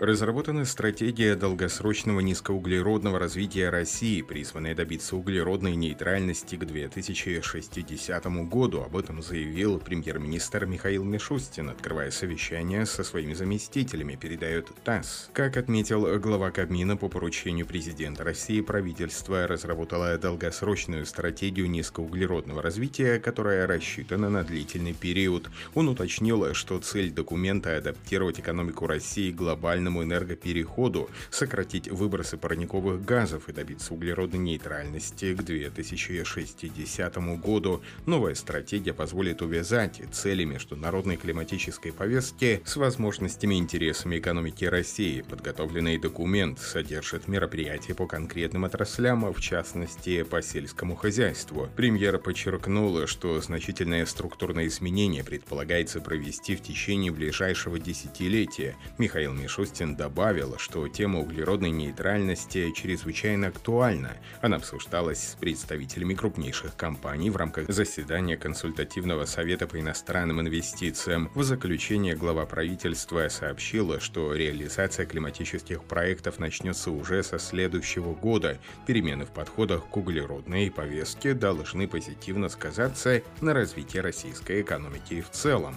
[0.00, 8.80] Разработана стратегия долгосрочного низкоуглеродного развития России, призванная добиться углеродной нейтральности к 2060 году.
[8.80, 15.30] Об этом заявил премьер-министр Михаил Мишустин, открывая совещание со своими заместителями, передает ТАСС.
[15.32, 23.68] Как отметил глава Кабмина по поручению президента России, правительство разработало долгосрочную стратегию низкоуглеродного развития, которая
[23.68, 25.48] рассчитана на длительный период.
[25.74, 33.48] Он уточнил, что цель документа– адаптировать экономику России глобально глобальному энергопереходу, сократить выбросы парниковых газов
[33.48, 37.82] и добиться углеродной нейтральности к 2060 году.
[38.06, 45.22] Новая стратегия позволит увязать цели международной климатической повестки с возможностями и интересами экономики России.
[45.22, 51.68] Подготовленный документ содержит мероприятия по конкретным отраслям, в частности по сельскому хозяйству.
[51.76, 58.76] Премьер подчеркнула, что значительное структурное изменение предполагается провести в течение ближайшего десятилетия.
[58.98, 64.12] Михаил Мишустин Костин добавил, что тема углеродной нейтральности чрезвычайно актуальна.
[64.40, 71.28] Она обсуждалась с представителями крупнейших компаний в рамках заседания консультативного совета по иностранным инвестициям.
[71.34, 78.58] В заключение глава правительства сообщила, что реализация климатических проектов начнется уже со следующего года.
[78.86, 85.74] Перемены в подходах к углеродной повестке должны позитивно сказаться на развитии российской экономики в целом.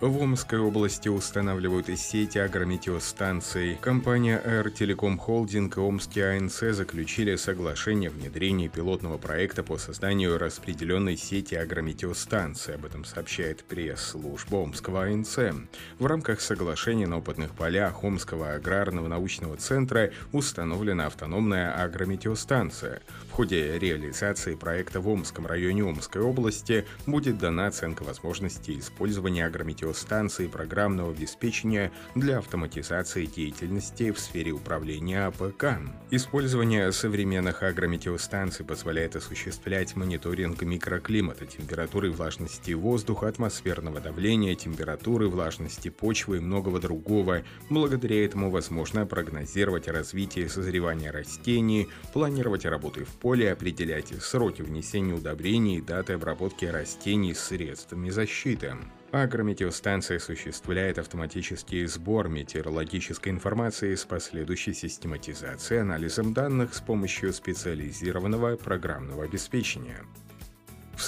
[0.00, 3.76] В Омской области устанавливают сети агрометеостанций.
[3.82, 11.18] Компания Telecom Holding и Омский АНЦ заключили соглашение о внедрении пилотного проекта по созданию распределенной
[11.18, 12.76] сети агрометеостанций.
[12.76, 15.38] Об этом сообщает пресс-служба Омского АНЦ.
[15.98, 23.02] В рамках соглашения на опытных полях Омского аграрного научного центра установлена автономная агрометеостанция.
[23.28, 29.89] В ходе реализации проекта в Омском районе Омской области будет дана оценка возможности использования агрометеостанций
[29.90, 35.80] радиостанции программного обеспечения для автоматизации деятельности в сфере управления АПК.
[36.10, 46.36] Использование современных агрометеостанций позволяет осуществлять мониторинг микроклимата, температуры влажности воздуха, атмосферного давления, температуры, влажности почвы
[46.36, 47.42] и многого другого.
[47.68, 55.78] Благодаря этому возможно прогнозировать развитие созревания растений, планировать работы в поле, определять сроки внесения удобрений
[55.78, 58.76] и даты обработки растений средствами защиты.
[59.12, 69.24] Агрометеостанция осуществляет автоматический сбор метеорологической информации с последующей систематизацией анализом данных с помощью специализированного программного
[69.24, 70.04] обеспечения.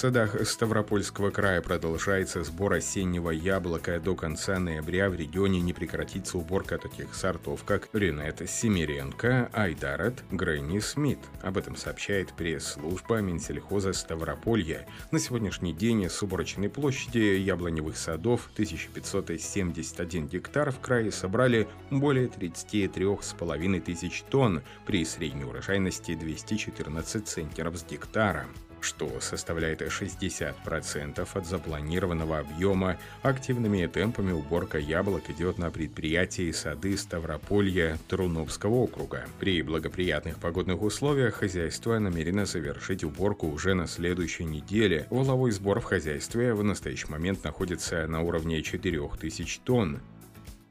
[0.03, 4.01] Садах Ставропольского края продолжается сбор осеннего яблока.
[4.01, 10.79] До конца ноября в регионе не прекратится уборка таких сортов, как Ренет Семиренко, Айдарат, Грэнни
[10.79, 11.19] Смит.
[11.41, 14.85] Об этом сообщает пресс-служба Минсельхоза Ставрополья.
[15.11, 23.79] На сегодняшний день с уборочной площади яблоневых садов 1571 гектар в крае собрали более 33,5
[23.79, 28.49] тысяч тонн при средней урожайности 214 центнеров с гектара
[28.83, 32.97] что составляет 60% от запланированного объема.
[33.21, 39.25] Активными темпами уборка яблок идет на предприятии сады Ставрополья Труновского округа.
[39.39, 45.07] При благоприятных погодных условиях хозяйство намерено завершить уборку уже на следующей неделе.
[45.09, 50.01] Воловой сбор в хозяйстве в настоящий момент находится на уровне 4000 тонн.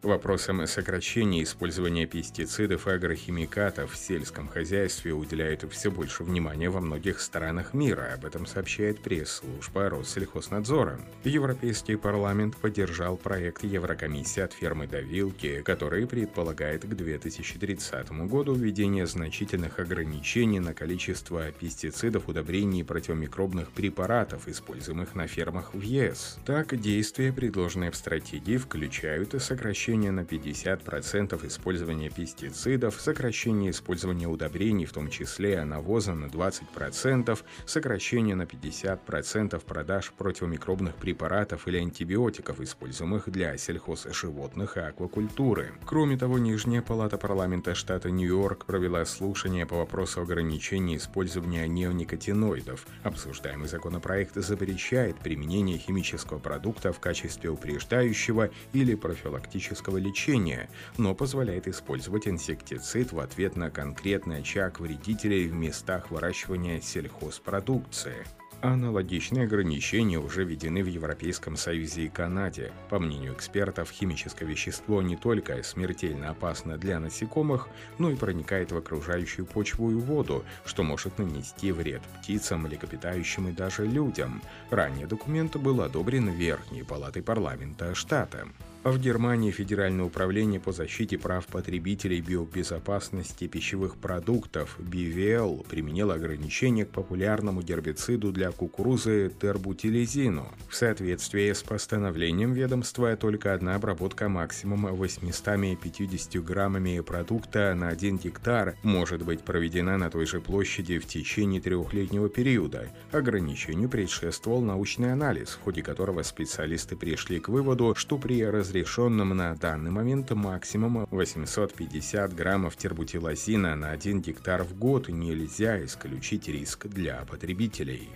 [0.02, 7.20] Вопросам сокращения использования пестицидов и агрохимикатов в сельском хозяйстве уделяют все больше внимания во многих
[7.20, 8.10] странах мира.
[8.12, 10.98] Об этом сообщает пресс-служба Россельхознадзора.
[11.22, 19.06] Европейский парламент поддержал проект Еврокомиссии от фермы до вилки, который предполагает к 2030 году введение
[19.06, 26.38] значительных ограничений на количество пестицидов, удобрений и противомикробных препаратов, используемых на фермах в ЕС.
[26.44, 34.26] Так, действия, предложенные в стратегии, включают и сокращение сокращение на 50% использования пестицидов, сокращение использования
[34.26, 42.60] удобрений, в том числе навоза на 20%, сокращение на 50% продаж противомикробных препаратов или антибиотиков,
[42.60, 45.72] используемых для сельхозживотных и аквакультуры.
[45.84, 52.86] Кроме того, Нижняя палата парламента штата Нью-Йорк провела слушание по вопросу ограничения использования неоникотиноидов.
[53.02, 60.68] Обсуждаемый законопроект запрещает применение химического продукта в качестве упреждающего или профилактического химического лечения,
[60.98, 68.24] но позволяет использовать инсектицид в ответ на конкретный очаг вредителей в местах выращивания сельхозпродукции.
[68.62, 72.70] Аналогичные ограничения уже введены в Европейском Союзе и Канаде.
[72.90, 77.68] По мнению экспертов, химическое вещество не только смертельно опасно для насекомых,
[77.98, 83.52] но и проникает в окружающую почву и воду, что может нанести вред птицам, млекопитающим и
[83.52, 84.40] даже людям.
[84.70, 88.46] Ранее документ был одобрен Верхней палатой парламента штата.
[88.84, 96.88] В Германии Федеральное управление по защите прав потребителей биобезопасности пищевых продуктов BVL применило ограничения к
[96.88, 100.48] популярному гербициду для кукурузы тербутилизину.
[100.68, 108.74] В соответствии с постановлением ведомства только одна обработка максимум 850 граммами продукта на 1 гектар
[108.82, 112.88] может быть проведена на той же площади в течение трехлетнего периода.
[113.12, 119.36] Ограничению предшествовал научный анализ, в ходе которого специалисты пришли к выводу, что при разрешении разрешенным
[119.36, 126.86] на данный момент максимум 850 граммов тербутилазина на 1 гектар в год нельзя исключить риск
[126.86, 128.08] для потребителей.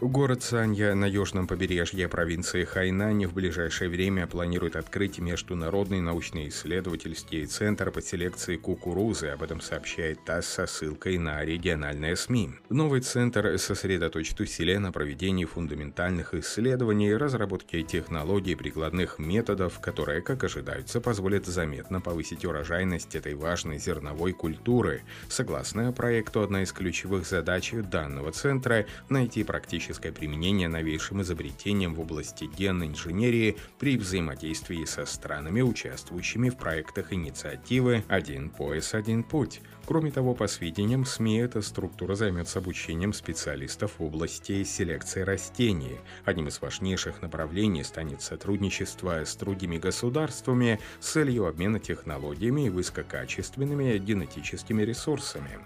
[0.00, 7.92] Город Санья на южном побережье провинции Хайнань в ближайшее время планирует открыть Международный научно-исследовательский центр
[7.92, 9.28] по селекции кукурузы.
[9.28, 12.50] Об этом сообщает ТАСС со ссылкой на региональные СМИ.
[12.70, 21.00] Новый центр сосредоточит усилия на проведении фундаментальных исследований, разработке технологий прикладных методов, которые, как ожидается,
[21.00, 25.02] позволят заметно повысить урожайность этой важной зерновой культуры.
[25.28, 32.00] Согласно проекту, одна из ключевых задач данного центра– найти практически практическое применение новейшим изобретениям в
[32.00, 39.60] области генной инженерии при взаимодействии со странами, участвующими в проектах инициативы «Один пояс, один путь».
[39.84, 45.98] Кроме того, по сведениям СМИ, эта структура займется обучением специалистов в области селекции растений.
[46.24, 53.98] Одним из важнейших направлений станет сотрудничество с другими государствами с целью обмена технологиями и высококачественными
[53.98, 55.58] генетическими ресурсами.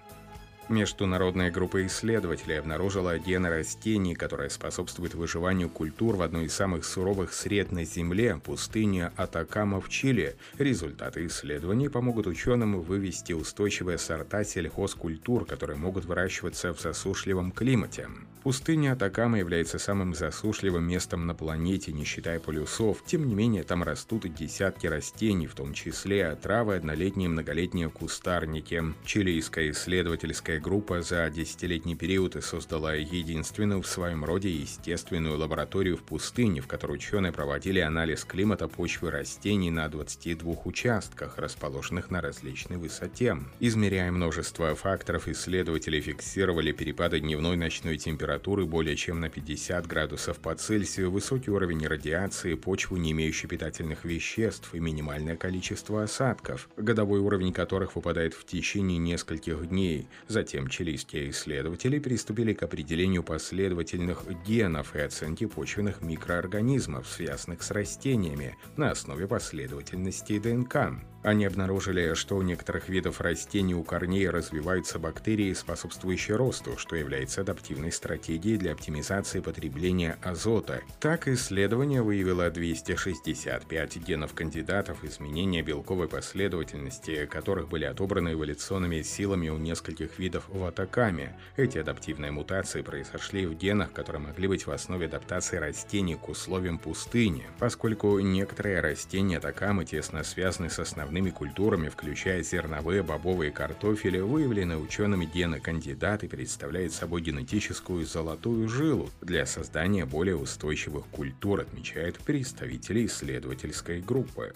[0.69, 7.33] Международная группа исследователей обнаружила гены растений, которые способствуют выживанию культур в одной из самых суровых
[7.33, 10.37] сред на Земле– пустыне Атакама в Чили.
[10.59, 18.07] Результаты исследований помогут ученым вывести устойчивые сорта сельхозкультур, которые могут выращиваться в засушливом климате.
[18.49, 23.03] Пустыня Атакама является самым засушливым местом на планете, не считая полюсов.
[23.05, 28.83] Тем не менее, там растут десятки растений, в том числе травы, однолетние и многолетние кустарники.
[29.05, 36.63] Чилийская исследовательская группа за десятилетний период создала единственную в своем роде естественную лабораторию в пустыне,
[36.63, 43.37] в которой ученые проводили анализ климата почвы растений на 22 участках, расположенных на различной высоте.
[43.61, 50.39] Измеряя множество факторов, исследователи фиксировали перепады дневной и ночной температуры более чем на 50 градусов
[50.39, 57.21] по Цельсию, высокий уровень радиации, почву, не имеющую питательных веществ и минимальное количество осадков, годовой
[57.21, 60.09] уровень которых выпадает в течение нескольких дней.
[60.29, 68.57] Затем чилийские исследователи приступили к определению последовательных генов и оценке почвенных микроорганизмов, связанных с растениями,
[68.77, 70.93] на основе последовательности ДНК.
[71.29, 77.43] Они обнаружили, что у некоторых видов растений у корней развиваются бактерии, способствующие росту, что является
[77.43, 80.81] адаптивной стратегией для оптимизации потребления азота.
[81.01, 89.59] Так, исследование выявило 265 генов кандидатов изменения белковой последовательности, которых были отобраны эволюционными силами у
[89.59, 91.37] нескольких видов в Атакаме.
[91.59, 96.79] Эти адаптивные мутации произошли в генах, которые могли быть в основе адаптации растений к условиям
[96.79, 104.21] пустыни, поскольку некоторые растения Атакамы тесно связаны с основными основными культурами, включая зерновые, бобовые картофели,
[104.21, 113.07] выявлены учеными генокандидаты представляют собой генетическую золотую жилу для создания более устойчивых культур, отмечают представители
[113.07, 114.55] исследовательской группы.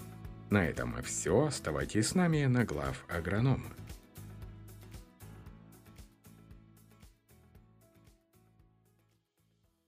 [0.50, 1.46] На этом все.
[1.46, 3.70] Оставайтесь с нами на глав агронома.